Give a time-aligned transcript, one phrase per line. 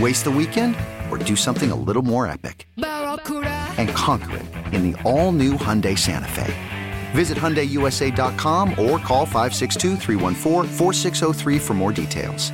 [0.00, 0.74] Waste the weekend
[1.10, 2.66] or do something a little more epic?
[2.76, 6.52] And conquer it in the all new Hyundai Santa Fe.
[7.12, 9.96] Visit HyundaiUSA.com or call 562
[11.60, 12.50] for more details.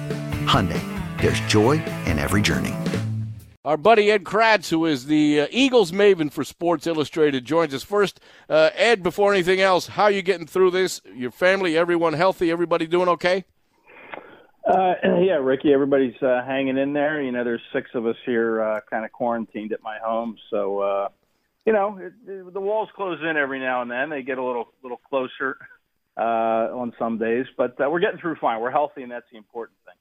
[0.47, 0.83] Hyundai,
[1.21, 2.75] there's joy in every journey.
[3.65, 7.83] Our buddy Ed Kracz, who is the uh, Eagles maven for Sports Illustrated, joins us
[7.83, 8.21] first.
[8.49, 11.01] Uh, Ed, before anything else, how are you getting through this?
[11.15, 12.51] Your family, everyone healthy?
[12.51, 13.45] Everybody doing okay?
[14.71, 17.21] Uh, yeah, Ricky, everybody's uh, hanging in there.
[17.21, 20.37] You know, there's six of us here, uh, kind of quarantined at my home.
[20.51, 21.09] So, uh,
[21.67, 24.11] you know, it, it, the walls close in every now and then.
[24.11, 25.57] They get a little, little closer
[26.17, 28.61] uh, on some days, but uh, we're getting through fine.
[28.61, 29.95] We're healthy, and that's the important thing.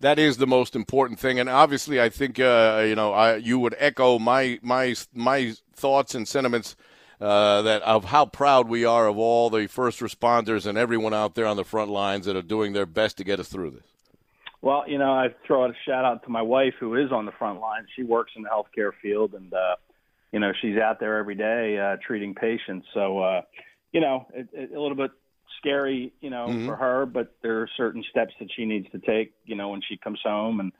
[0.00, 3.58] That is the most important thing, and obviously, I think uh, you know I, you
[3.60, 6.76] would echo my my my thoughts and sentiments
[7.20, 11.34] uh, that of how proud we are of all the first responders and everyone out
[11.34, 13.84] there on the front lines that are doing their best to get us through this.
[14.62, 17.26] Well, you know, I throw out a shout out to my wife who is on
[17.26, 17.86] the front lines.
[17.94, 19.76] She works in the healthcare field, and uh,
[20.32, 22.86] you know, she's out there every day uh, treating patients.
[22.94, 23.42] So, uh,
[23.92, 25.10] you know, it, it, a little bit
[25.58, 26.66] scary, you know, mm-hmm.
[26.66, 29.80] for her, but there are certain steps that she needs to take, you know, when
[29.88, 30.72] she comes home and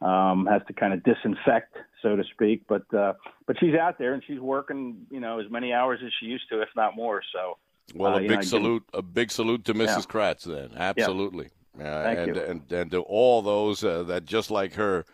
[0.00, 2.62] um, has to kind of disinfect, so to speak.
[2.68, 3.14] But uh,
[3.46, 6.48] but she's out there and she's working, you know, as many hours as she used
[6.50, 7.22] to, if not more.
[7.32, 7.58] So.
[7.94, 9.86] Well, uh, a big know, salute, a big salute to Mrs.
[9.86, 10.02] Yeah.
[10.02, 10.42] Kracz.
[10.42, 11.48] Then, absolutely,
[11.78, 12.02] yeah.
[12.02, 12.42] Thank and, you.
[12.42, 15.06] and and to all those uh, that just like her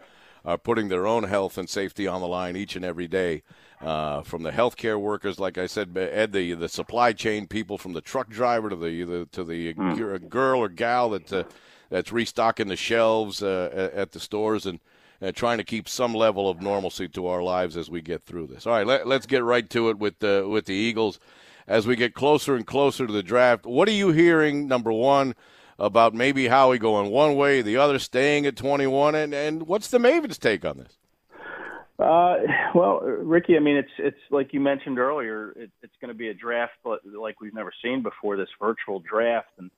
[0.45, 3.43] are putting their own health and safety on the line each and every day.
[3.81, 7.93] Uh, from the healthcare workers, like I said, Ed, the the supply chain people, from
[7.93, 10.29] the truck driver to the, the to the mm.
[10.29, 11.45] girl or gal that uh,
[11.91, 14.81] that's restocking the shelves uh, at the stores and
[15.23, 18.47] uh, trying to keep some level of normalcy to our lives as we get through
[18.47, 18.67] this.
[18.67, 21.19] All right, let, us get right to it with the with the Eagles
[21.67, 23.65] as we get closer and closer to the draft.
[23.65, 24.69] What are you hearing?
[24.69, 25.35] Number one.
[25.77, 29.99] About maybe Howie going one way, the other staying at 21, and, and what's the
[29.99, 30.97] Mavens' take on this?
[31.99, 32.37] Uh,
[32.75, 35.53] well, Ricky, I mean, it's it's like you mentioned earlier.
[35.57, 38.37] It, it's going to be a draft like we've never seen before.
[38.37, 39.71] This virtual draft, and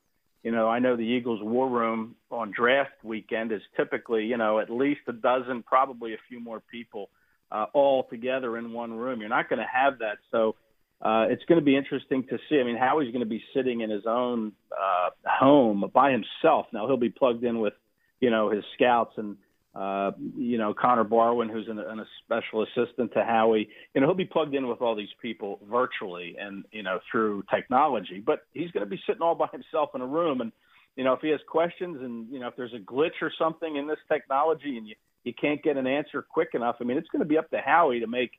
[0.47, 4.61] you know, I know the Eagles' war room on draft weekend is typically, you know,
[4.61, 7.11] at least a dozen, probably a few more people
[7.51, 9.19] uh, all together in one room.
[9.19, 10.19] You're not going to have that.
[10.31, 10.55] So
[11.03, 12.61] uh, it's going to be interesting to see.
[12.61, 16.67] I mean, Howie's going to be sitting in his own uh, home by himself.
[16.73, 17.75] Now, he'll be plugged in with,
[18.21, 19.39] you know, his scouts and
[19.77, 24.07] uh, you know, Connor Barwin, who's an, an, a special assistant to Howie, you know,
[24.07, 28.47] he'll be plugged in with all these people virtually and, you know, through technology, but
[28.55, 30.41] he's going to be sitting all by himself in a room.
[30.41, 30.51] And,
[30.97, 33.77] you know, if he has questions and, you know, if there's a glitch or something
[33.77, 34.95] in this technology and you,
[35.25, 37.59] you can't get an answer quick enough, I mean, it's going to be up to
[37.59, 38.31] Howie to make,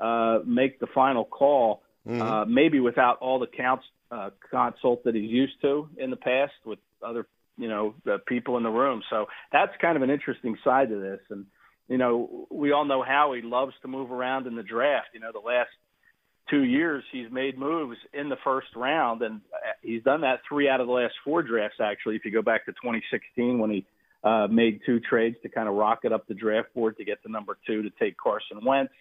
[0.00, 2.22] uh, make the final call, mm-hmm.
[2.22, 6.52] uh, maybe without all the counts, uh, consult that he's used to in the past
[6.64, 7.26] with other
[7.56, 9.02] you know the people in the room.
[9.10, 11.20] So that's kind of an interesting side to this.
[11.30, 11.46] And
[11.88, 15.08] you know, we all know how he loves to move around in the draft.
[15.14, 15.70] You know, the last
[16.50, 19.40] two years he's made moves in the first round, and
[19.82, 21.78] he's done that three out of the last four drafts.
[21.80, 23.86] Actually, if you go back to 2016 when he
[24.24, 27.28] uh, made two trades to kind of rocket up the draft board to get the
[27.28, 28.92] number two to take Carson Wentz.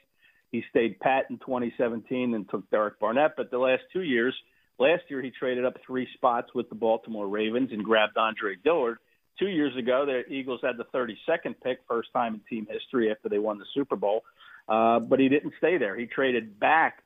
[0.52, 4.36] He stayed pat in 2017 and took Derek Barnett, but the last two years
[4.78, 8.98] Last year, he traded up three spots with the Baltimore Ravens and grabbed Andre Dillard.
[9.40, 13.30] Two years ago, the Eagles had the 32nd pick, first time in team history after
[13.30, 14.24] they won the Super Bowl.
[14.68, 15.96] Uh, but he didn't stay there.
[15.98, 17.04] He traded back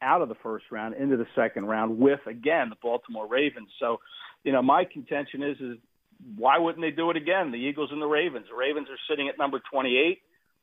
[0.00, 3.68] out of the first round into the second round with again the Baltimore Ravens.
[3.78, 4.00] So,
[4.42, 5.76] you know, my contention is is
[6.36, 7.50] why wouldn't they do it again?
[7.50, 8.46] The Eagles and the Ravens.
[8.50, 10.20] The Ravens are sitting at number 28.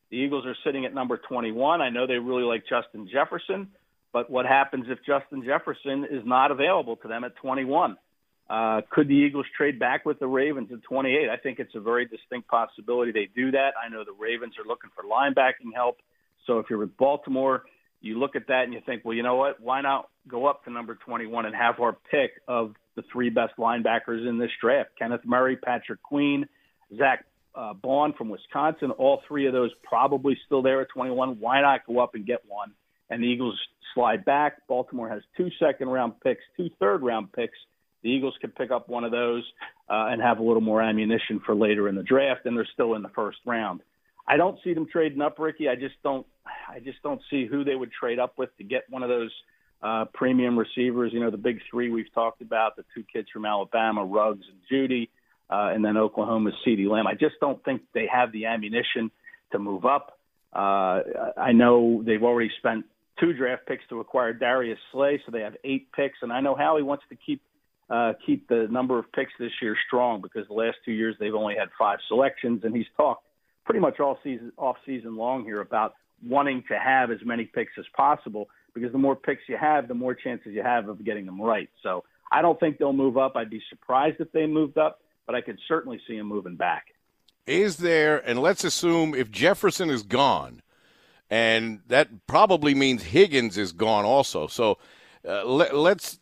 [0.09, 1.81] The Eagles are sitting at number 21.
[1.81, 3.67] I know they really like Justin Jefferson,
[4.11, 7.97] but what happens if Justin Jefferson is not available to them at 21?
[8.49, 11.29] Uh, could the Eagles trade back with the Ravens at 28?
[11.29, 13.73] I think it's a very distinct possibility they do that.
[13.83, 15.97] I know the Ravens are looking for linebacking help.
[16.47, 17.63] So if you're with Baltimore,
[18.01, 19.59] you look at that and you think, well, you know what?
[19.59, 23.53] Why not go up to number 21 and have our pick of the three best
[23.59, 24.91] linebackers in this draft?
[24.97, 26.47] Kenneth Murray, Patrick Queen,
[26.97, 28.89] Zack uh, Baun from Wisconsin.
[28.91, 31.39] All three of those probably still there at 21.
[31.39, 32.73] Why not go up and get one?
[33.09, 33.59] And the Eagles
[33.93, 34.67] slide back.
[34.67, 37.57] Baltimore has two second round picks, two third round picks.
[38.03, 39.43] The Eagles could pick up one of those
[39.89, 42.95] uh, and have a little more ammunition for later in the draft, and they're still
[42.95, 43.81] in the first round.
[44.27, 45.67] I don't see them trading up, Ricky.
[45.67, 46.25] I just don't.
[46.67, 49.31] I just don't see who they would trade up with to get one of those
[49.81, 51.11] uh, premium receivers.
[51.13, 54.59] You know, the big three we've talked about, the two kids from Alabama, Ruggs and
[54.71, 55.09] Jeudy,
[55.49, 57.07] uh, and then Oklahoma's CeeDee Lamb.
[57.07, 59.11] I just don't think they have the ammunition
[59.51, 60.19] to move up.
[60.53, 61.01] Uh,
[61.37, 62.85] I know they've already spent
[63.19, 66.55] two draft picks to acquire Darius Slay, so they have eight picks, and I know
[66.55, 67.41] Howie wants to keep
[67.89, 71.33] uh, keep the number of picks this year strong because the last two years they've
[71.33, 73.23] only had five selections, and he's talked
[73.65, 75.95] pretty much all season off season long here about
[76.27, 79.93] wanting to have as many picks as possible because the more picks you have, the
[79.93, 81.69] more chances you have of getting them right.
[81.81, 83.35] So I don't think they'll move up.
[83.35, 86.87] I'd be surprised if they moved up, but I could certainly see them moving back.
[87.47, 90.61] Is there, and let's assume if Jefferson is gone,
[91.29, 94.47] and that probably means Higgins is gone also.
[94.47, 94.77] So
[95.27, 96.19] uh, let, let's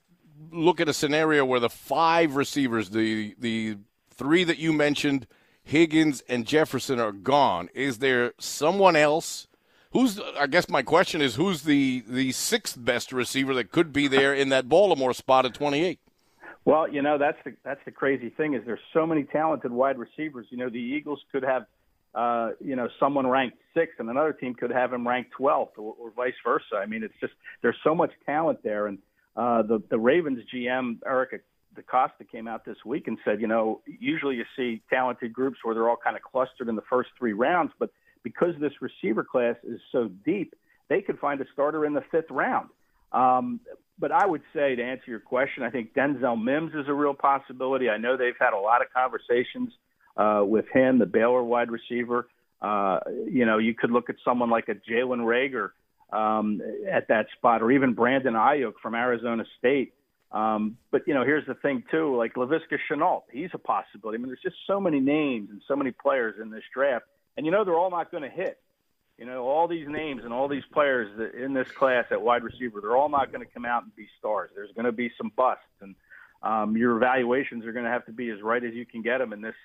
[0.51, 3.77] look at a scenario where the five receivers, the the
[4.09, 5.27] three that you mentioned,
[5.63, 7.69] Higgins and Jefferson are gone.
[7.73, 9.47] Is there someone else?
[9.91, 14.07] Who's I guess my question is who's the the sixth best receiver that could be
[14.07, 15.99] there in that Baltimore spot at 28?
[16.65, 19.97] Well, you know that's the that's the crazy thing is there's so many talented wide
[19.97, 20.47] receivers.
[20.49, 21.65] You know the Eagles could have
[22.15, 25.95] uh, you know someone ranked sixth and another team could have him ranked 12th or,
[25.99, 26.75] or vice versa.
[26.75, 28.97] I mean it's just there's so much talent there and
[29.35, 31.43] uh, the the Ravens GM Eric
[31.77, 35.75] DeCosta came out this week and said, you know, usually you see talented groups where
[35.75, 37.91] they're all kind of clustered in the first three rounds, but
[38.23, 40.53] because this receiver class is so deep,
[40.89, 42.69] they could find a starter in the fifth round.
[43.11, 43.59] Um,
[43.99, 47.13] but I would say to answer your question, I think Denzel Mims is a real
[47.13, 47.89] possibility.
[47.89, 49.71] I know they've had a lot of conversations
[50.17, 52.27] uh, with him, the Baylor wide receiver.
[52.61, 52.99] Uh,
[53.29, 55.69] you know, you could look at someone like a Jalen Reagor
[56.11, 59.93] um, at that spot, or even Brandon Aiyuk from Arizona State.
[60.31, 64.17] Um, but you know, here's the thing too, like Laviska Shenault, he's a possibility.
[64.17, 67.05] I mean, there's just so many names and so many players in this draft,
[67.37, 68.59] and you know they're all not going to hit.
[69.17, 72.81] You know, all these names and all these players in this class at wide receiver,
[72.81, 74.51] they're all not going to come out and be stars.
[74.53, 75.95] There's going to be some busts, and
[76.43, 79.19] um, your evaluations are going to have to be as right as you can get
[79.19, 79.55] them in this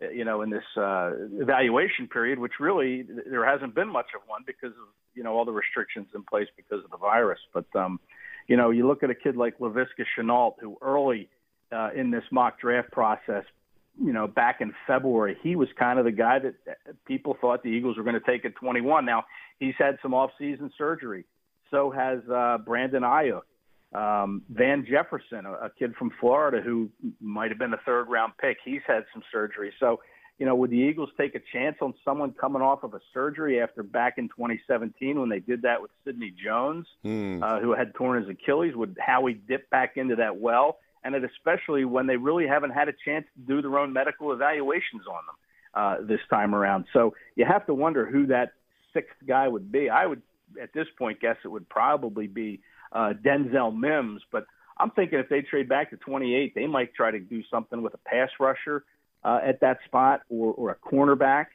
[0.00, 4.42] you know, in this uh, evaluation period, which really there hasn't been much of one
[4.46, 7.38] because of you know all the restrictions in place because of the virus.
[7.54, 8.00] But um,
[8.46, 11.28] you know, you look at a kid like Laviska Shenault, who early
[11.72, 13.44] uh, in this mock draft process,
[14.02, 16.54] you know, back in February, he was kind of the guy that
[17.06, 19.04] people thought the Eagles were going to take at 21.
[19.04, 19.24] Now
[19.58, 21.24] he's had some off-season surgery.
[21.70, 23.42] So has uh, Brandon Aiyuk.
[23.94, 26.90] Um, Van Jefferson, a, a kid from Florida who
[27.20, 29.72] might have been a third round pick, he's had some surgery.
[29.78, 30.00] So,
[30.38, 33.60] you know, would the Eagles take a chance on someone coming off of a surgery
[33.60, 37.42] after back in 2017 when they did that with Sidney Jones, mm.
[37.42, 38.74] uh, who had torn his Achilles?
[38.74, 40.78] Would Howie dip back into that well?
[41.04, 44.32] And it especially when they really haven't had a chance to do their own medical
[44.32, 45.36] evaluations on them
[45.74, 46.86] uh, this time around.
[46.92, 48.52] So you have to wonder who that
[48.92, 49.88] sixth guy would be.
[49.88, 50.22] I would,
[50.60, 52.60] at this point, guess it would probably be
[52.96, 54.22] uh, Denzel Mims.
[54.32, 54.46] But
[54.78, 57.94] I'm thinking if they trade back to 28, they might try to do something with
[57.94, 58.84] a pass rusher
[59.22, 61.46] uh, at that spot or, or a cornerback.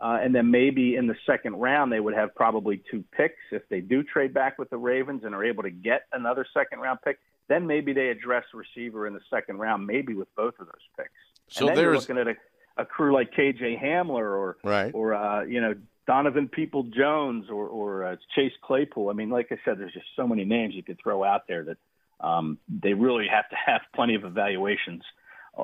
[0.00, 3.40] Uh, and then maybe in the second round, they would have probably two picks.
[3.50, 6.80] If they do trade back with the Ravens and are able to get another second
[6.80, 10.66] round pick, then maybe they address receiver in the second round, maybe with both of
[10.66, 11.10] those picks.
[11.48, 12.34] So and then you're looking at a,
[12.78, 14.90] a crew like KJ Hamler or right.
[14.94, 15.74] or uh, you know
[16.06, 19.10] Donovan Peoples-Jones or, or uh, Chase Claypool.
[19.10, 21.64] I mean, like I said, there's just so many names you could throw out there
[21.64, 21.76] that
[22.20, 25.02] um, they really have to have plenty of evaluations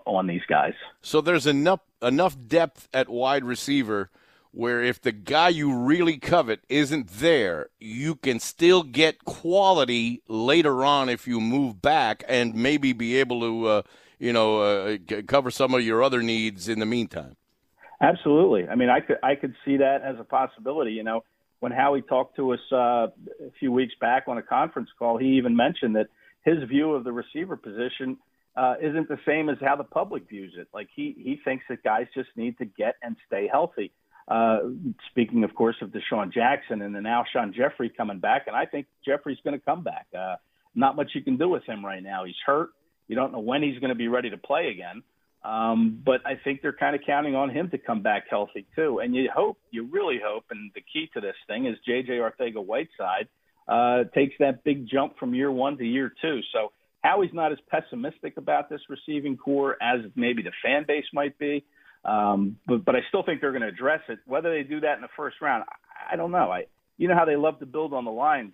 [0.04, 0.74] on these guys.
[1.02, 4.10] So there's enough enough depth at wide receiver
[4.50, 10.82] where if the guy you really covet isn't there, you can still get quality later
[10.84, 13.82] on if you move back and maybe be able to, uh,
[14.18, 17.36] you know, uh, cover some of your other needs in the meantime.
[18.00, 18.68] Absolutely.
[18.68, 20.92] I mean, I could I could see that as a possibility.
[20.92, 21.24] You know,
[21.60, 25.36] when Howie talked to us uh, a few weeks back on a conference call, he
[25.36, 26.08] even mentioned that
[26.44, 28.18] his view of the receiver position
[28.56, 30.68] uh, isn't the same as how the public views it.
[30.74, 33.92] Like he he thinks that guys just need to get and stay healthy.
[34.28, 34.58] Uh,
[35.10, 38.66] speaking, of course, of DeSean Jackson and then now Alshon Jeffery coming back, and I
[38.66, 40.06] think Jeffery's going to come back.
[40.16, 40.36] Uh,
[40.74, 42.24] not much you can do with him right now.
[42.24, 42.70] He's hurt.
[43.08, 45.02] You don't know when he's going to be ready to play again.
[45.46, 48.98] Um, but I think they're kind of counting on him to come back healthy too.
[48.98, 52.14] And you hope, you really hope, and the key to this thing is J.J.
[52.14, 53.28] Arcega-Whiteside
[53.68, 56.40] uh, takes that big jump from year one to year two.
[56.52, 56.72] So
[57.04, 61.64] Howie's not as pessimistic about this receiving corps as maybe the fan base might be.
[62.04, 64.18] Um, but but I still think they're going to address it.
[64.26, 66.50] Whether they do that in the first round, I, I don't know.
[66.50, 66.64] I
[66.98, 68.52] you know how they love to build on the lines,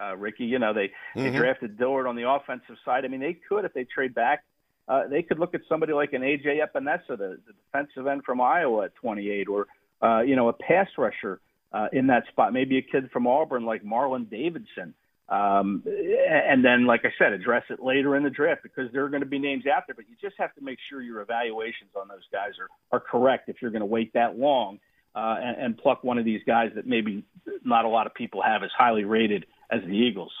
[0.00, 0.44] uh, Ricky.
[0.44, 1.24] You know they mm-hmm.
[1.24, 3.04] they drafted Dillard on the offensive side.
[3.04, 4.44] I mean they could if they trade back.
[4.88, 8.40] Uh, they could look at somebody like an AJ Epenesa, the, the defensive end from
[8.40, 9.66] Iowa at 28, or
[10.02, 11.40] uh, you know a pass rusher
[11.72, 12.52] uh, in that spot.
[12.52, 14.94] Maybe a kid from Auburn like Marlon Davidson.
[15.28, 19.08] Um, and then, like I said, address it later in the draft because there are
[19.08, 21.90] going to be names out there, but you just have to make sure your evaluations
[21.98, 24.78] on those guys are, are correct if you're going to wait that long
[25.14, 27.24] uh, and, and pluck one of these guys that maybe
[27.64, 30.32] not a lot of people have as highly rated as the Eagles.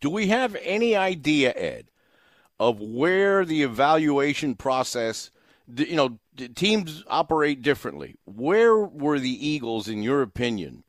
[0.00, 1.86] Do we have any idea, Ed,
[2.62, 5.32] of where the evaluation process,
[5.74, 6.16] you know,
[6.54, 8.14] teams operate differently?
[8.24, 10.84] Where were the Eagles, in your opinion?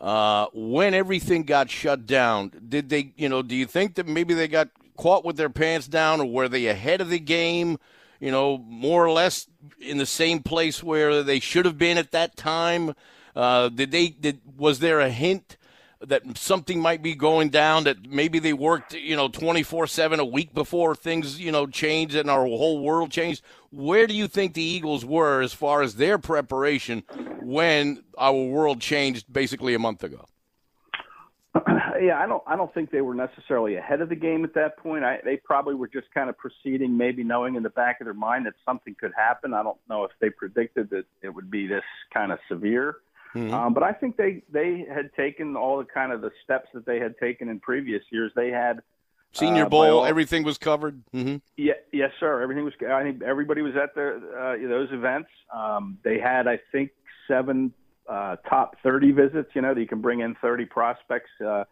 [0.00, 4.34] Uh, when everything got shut down, did they, you know, do you think that maybe
[4.34, 7.78] they got caught with their pants down or were they ahead of the game,
[8.18, 9.46] you know, more or less
[9.78, 12.96] in the same place where they should have been at that time?
[13.36, 15.56] Uh, did they, did, was there a hint
[16.06, 20.52] that something might be going down that maybe they worked you know 24/7 a week
[20.52, 24.62] before things you know changed and our whole world changed where do you think the
[24.62, 27.02] Eagles were as far as their preparation
[27.40, 30.26] when our world changed basically a month ago?
[32.00, 32.42] Yeah, I don't.
[32.48, 35.04] I don't think they were necessarily ahead of the game at that point.
[35.04, 38.14] I, they probably were just kind of proceeding, maybe knowing in the back of their
[38.14, 39.54] mind that something could happen.
[39.54, 42.96] I don't know if they predicted that it would be this kind of severe.
[43.34, 43.54] Mm-hmm.
[43.54, 46.84] Um, but I think they they had taken all the kind of the steps that
[46.84, 48.30] they had taken in previous years.
[48.36, 48.82] They had
[49.32, 51.02] Senior uh, Bowl, all, everything was covered.
[51.14, 51.36] Mm-hmm.
[51.56, 52.42] Yeah, yes, sir.
[52.42, 52.74] Everything was.
[52.88, 55.30] I think everybody was at the uh, those events.
[55.52, 56.90] Um, they had, I think,
[57.26, 57.72] seven
[58.08, 59.50] uh, top 30 visits.
[59.54, 61.64] You know, that you can bring in 30 prospects uh,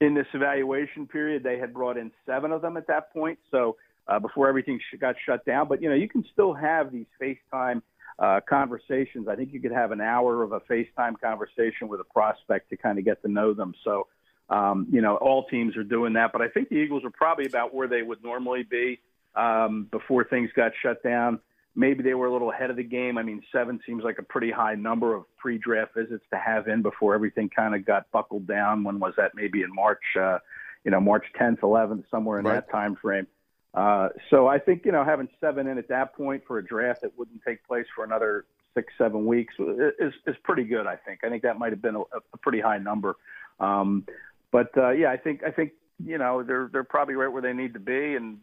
[0.00, 1.42] in this evaluation period.
[1.42, 3.38] They had brought in seven of them at that point.
[3.50, 3.76] So
[4.06, 7.80] uh, before everything got shut down, but you know, you can still have these FaceTime
[8.20, 9.26] uh, conversations.
[9.26, 12.76] I think you could have an hour of a FaceTime conversation with a prospect to
[12.76, 13.74] kind of get to know them.
[13.82, 14.06] So
[14.50, 17.46] um, you know, all teams are doing that, but I think the Eagles are probably
[17.46, 19.00] about where they would normally be
[19.36, 21.38] um, before things got shut down.
[21.76, 23.16] Maybe they were a little ahead of the game.
[23.16, 26.82] I mean, seven seems like a pretty high number of pre-draft visits to have in
[26.82, 28.82] before everything kind of got buckled down.
[28.82, 29.36] When was that?
[29.36, 30.38] Maybe in March, uh,
[30.84, 32.54] you know, March 10th, 11th, somewhere in right.
[32.54, 33.28] that time frame.
[33.72, 37.02] Uh, so I think you know having seven in at that point for a draft
[37.02, 40.86] that wouldn't take place for another six, seven weeks is is pretty good.
[40.86, 41.20] I think.
[41.24, 43.16] I think that might have been a, a pretty high number.
[43.58, 44.06] Um,
[44.50, 45.72] but uh, yeah, I think I think
[46.04, 48.38] you know they're they're probably right where they need to be, and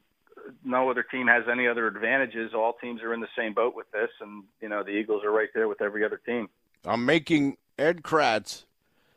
[0.63, 2.53] no other team has any other advantages.
[2.53, 5.31] All teams are in the same boat with this, and you know the Eagles are
[5.31, 6.49] right there with every other team.
[6.85, 8.63] I'm making Ed Kracz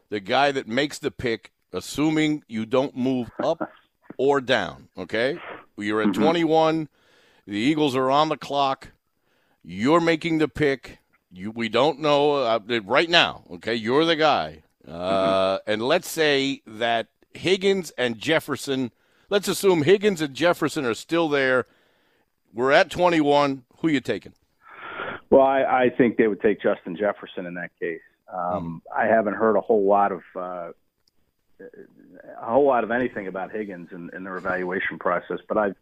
[0.08, 3.70] the guy that makes the pick, assuming you don't move up
[4.18, 4.88] or down.
[4.98, 5.38] Okay,
[5.86, 6.22] you're at mm-hmm.
[6.22, 6.88] 21.
[7.46, 8.88] The Eagles are on the clock.
[9.62, 10.98] You're making the pick.
[11.32, 13.44] You, we don't know uh, right now.
[13.52, 14.62] Okay, you're the guy.
[14.86, 18.90] Uh, and let's say that Higgins and Jefferson,
[19.28, 21.66] let's assume Higgins and Jefferson are still there.
[22.52, 23.64] We're at 21.
[23.78, 24.32] Who are you taking?
[25.30, 28.00] Well, I, I think they would take Justin Jefferson in that case.
[28.32, 28.96] Um, mm.
[28.96, 30.70] I haven't heard a whole lot of uh,
[32.40, 35.76] a whole lot of anything about Higgins in, in their evaluation process, but I've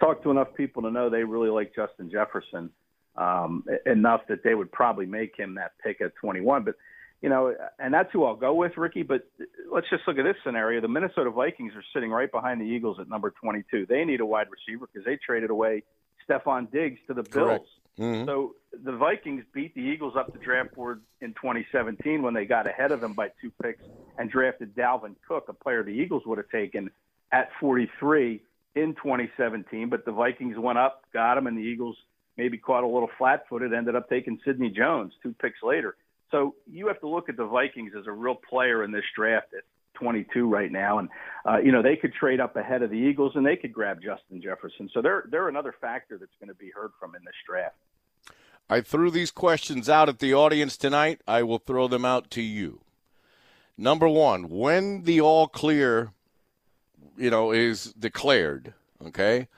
[0.00, 2.70] talked to enough people to know they really like Justin Jefferson
[3.16, 6.64] um, enough that they would probably make him that pick at 21.
[6.64, 6.74] But
[7.22, 9.02] you know, and that's who I'll go with, Ricky.
[9.02, 9.26] But
[9.72, 10.80] let's just look at this scenario.
[10.80, 13.86] The Minnesota Vikings are sitting right behind the Eagles at number 22.
[13.86, 15.84] They need a wide receiver because they traded away
[16.28, 17.66] Stefon Diggs to the Bills.
[17.98, 18.26] Mm-hmm.
[18.26, 22.66] So the Vikings beat the Eagles up the draft board in 2017 when they got
[22.66, 23.84] ahead of them by two picks
[24.18, 26.90] and drafted Dalvin Cook, a player the Eagles would have taken
[27.30, 28.42] at 43
[28.74, 29.88] in 2017.
[29.88, 31.96] But the Vikings went up, got him, and the Eagles
[32.36, 35.96] maybe caught a little flat-footed, ended up taking Sidney Jones two picks later.
[36.30, 39.54] So you have to look at the Vikings as a real player in this draft
[39.94, 41.08] 22 right now, and
[41.44, 43.98] uh, you know they could trade up ahead of the Eagles and they could grab
[44.02, 44.90] Justin Jefferson.
[44.92, 47.76] So they're they're another factor that's going to be heard from in this draft.
[48.68, 51.20] I threw these questions out at the audience tonight.
[51.28, 52.80] I will throw them out to you.
[53.76, 56.12] Number one, when the all clear,
[57.18, 58.72] you know, is declared,
[59.04, 59.48] okay,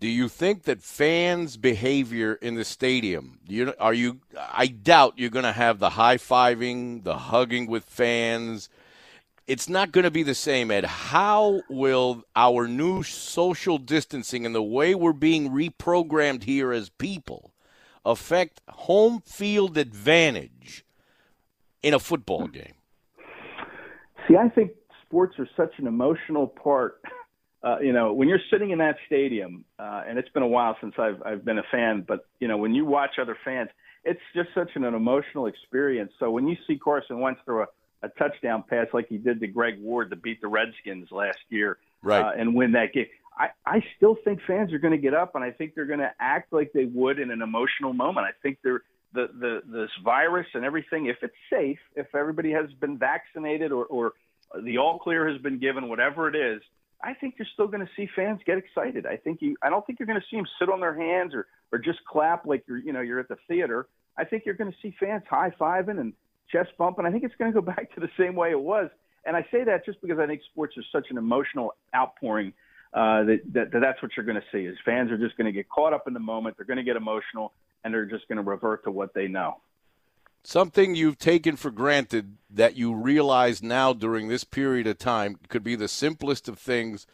[0.00, 3.40] Do you think that fans' behavior in the stadium?
[3.48, 4.20] You are you?
[4.38, 8.68] I doubt you're going to have the high fiving, the hugging with fans.
[9.48, 10.70] It's not going to be the same.
[10.70, 16.90] Ed, how will our new social distancing and the way we're being reprogrammed here as
[16.90, 17.52] people
[18.04, 20.84] affect home field advantage
[21.82, 22.74] in a football game?
[24.28, 24.72] See, I think
[25.06, 27.00] sports are such an emotional part
[27.62, 30.76] uh, you know, when you're sitting in that stadium, uh, and it's been a while
[30.80, 33.68] since I've I've been a fan, but you know, when you watch other fans,
[34.04, 36.12] it's just such an, an emotional experience.
[36.20, 37.66] So when you see Carson Wentz throw a,
[38.02, 41.78] a touchdown pass like he did to Greg Ward to beat the Redskins last year,
[42.02, 45.14] right, uh, and win that game, I I still think fans are going to get
[45.14, 48.26] up, and I think they're going to act like they would in an emotional moment.
[48.26, 52.70] I think they're the the this virus and everything, if it's safe, if everybody has
[52.80, 54.12] been vaccinated or or
[54.62, 56.62] the all clear has been given, whatever it is
[57.02, 59.06] I think you're still going to see fans get excited.
[59.06, 59.56] I think you.
[59.62, 62.04] I don't think you're going to see them sit on their hands or or just
[62.04, 63.86] clap like you're you know you're at the theater.
[64.16, 66.12] I think you're going to see fans high fiving and
[66.50, 68.60] chest bump, and I think it's going to go back to the same way it
[68.60, 68.90] was.
[69.24, 72.52] And I say that just because I think sports is such an emotional outpouring
[72.94, 74.64] uh, that, that, that that's what you're going to see.
[74.64, 76.56] Is fans are just going to get caught up in the moment.
[76.56, 77.52] They're going to get emotional
[77.84, 79.58] and they're just going to revert to what they know
[80.42, 85.62] something you've taken for granted that you realize now during this period of time could
[85.62, 87.06] be the simplest of things,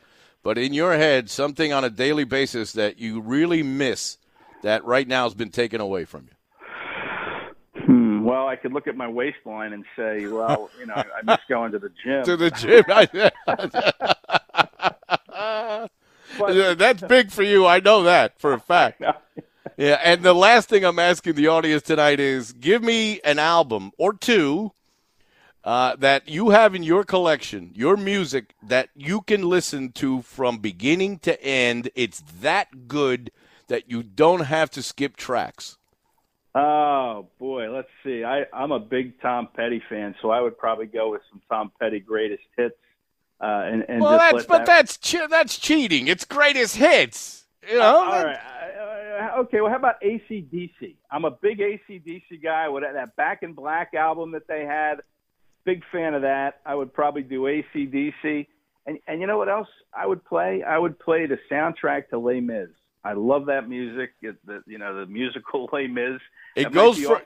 [0.43, 4.19] but in your head, something on a daily basis that you really miss
[4.62, 6.35] that right now has been taken away from you?
[8.25, 11.73] Well, I could look at my waistline and say, well, you know, I miss going
[11.73, 12.25] to the gym.
[12.25, 12.85] to the gym.
[16.38, 17.66] but, That's big for you.
[17.66, 19.02] I know that for a fact.
[19.76, 23.90] Yeah, and the last thing I'm asking the audience tonight is give me an album
[23.99, 24.71] or two
[25.64, 30.59] uh, that you have in your collection, your music that you can listen to from
[30.59, 31.90] beginning to end.
[31.97, 33.33] It's that good
[33.66, 35.76] that you don't have to skip tracks.
[36.54, 38.25] Oh boy, let's see.
[38.25, 41.73] I, I'm a big Tom Petty fan, so I would probably go with some Tom
[41.80, 42.76] Petty greatest hits.
[43.40, 44.66] Uh, and, and well, that's but that...
[44.66, 46.07] that's che- that's cheating.
[46.07, 47.44] It's greatest hits.
[47.68, 47.83] You know.
[47.83, 48.38] Uh, all right
[49.38, 50.96] okay, well, how about ACDC?
[51.11, 52.68] I'm a big ACDC guy.
[52.68, 54.96] With that Back in Black album that they had,
[55.64, 56.61] big fan of that.
[56.64, 58.46] I would probably do ACDC.
[58.87, 60.62] And and you know what else I would play?
[60.62, 62.68] I would play the soundtrack to Les Mis.
[63.05, 64.12] I love that music.
[64.23, 66.21] It, the you know the musical Les Mis.
[66.57, 67.23] It goes for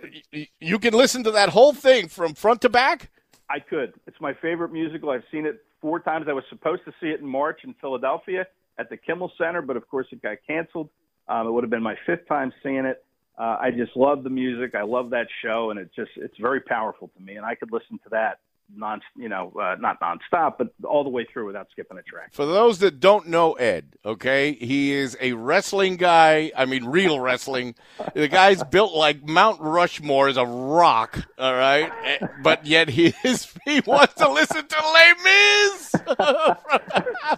[0.61, 3.11] you can listen to that whole thing from front to back.
[3.49, 3.95] I could.
[4.07, 5.11] It's my favorite musical.
[5.11, 6.27] I've seen it four times.
[6.29, 8.47] I was supposed to see it in March in Philadelphia
[8.79, 10.91] at the Kimmel Center, but of course it got canceled.
[11.29, 13.05] Um, it would have been my fifth time seeing it.
[13.39, 14.75] Uh, I just love the music.
[14.75, 17.37] I love that show, and it just it's very powerful to me.
[17.37, 18.41] And I could listen to that
[18.75, 22.33] non, you know, uh, not nonstop, but all the way through without skipping a track.
[22.33, 26.53] For those that don't know Ed, okay, he is a wrestling guy.
[26.57, 27.75] I mean, real wrestling.
[28.15, 31.19] the guy's built like Mount Rushmore is a rock.
[31.39, 35.95] All right, eh, but yet he is he wants to listen to Les Mis.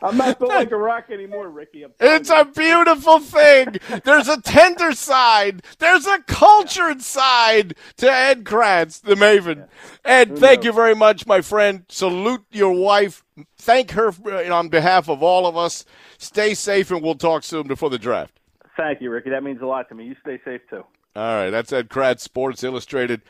[0.03, 1.85] I'm not built like a rock anymore, Ricky.
[2.01, 3.77] It's a beautiful thing.
[4.05, 5.63] There's a tender side.
[5.79, 9.69] There's a cultured side to Ed Kracz, the Maven.
[10.05, 11.85] Ed, thank you very much much, my friend.
[11.89, 13.25] Salute your wife.
[13.59, 15.85] Thank her uh, on behalf of all of us.
[16.19, 18.39] Stay safe, and we'll talk soon before the draft.
[18.77, 19.31] Thank you, Ricky.
[19.31, 20.05] That means a lot to me.
[20.05, 20.85] You stay safe, too.
[21.17, 21.51] All right.
[21.51, 23.21] That's Ed Kracz, Sports Illustrated.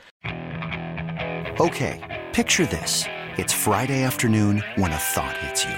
[1.61, 2.29] Okay.
[2.33, 3.07] Picture this.
[3.37, 5.75] It's Friday afternoon when a thought hits you.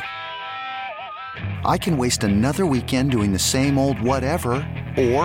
[1.64, 4.54] I can waste another weekend doing the same old whatever,
[4.96, 5.24] or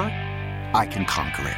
[0.74, 1.58] I can conquer it.